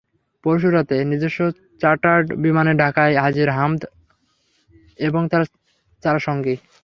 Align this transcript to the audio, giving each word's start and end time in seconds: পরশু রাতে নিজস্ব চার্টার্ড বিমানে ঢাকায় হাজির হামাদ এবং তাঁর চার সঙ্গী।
পরশু 0.43 0.69
রাতে 0.69 0.95
নিজস্ব 1.03 1.39
চার্টার্ড 1.81 2.27
বিমানে 2.43 2.73
ঢাকায় 2.83 3.13
হাজির 3.23 3.49
হামাদ 3.49 3.81
এবং 4.99 5.21
তাঁর 5.31 5.43
চার 6.03 6.17
সঙ্গী। 6.19 6.55